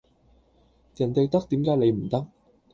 [0.95, 2.25] 人哋得點解你唔得